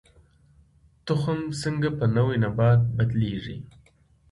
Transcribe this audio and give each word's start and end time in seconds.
تخم 1.05 1.39
څنګه 1.61 1.89
په 1.97 2.05
نوي 2.15 2.37
نبات 2.43 2.81
بدلیږي؟ 2.95 3.57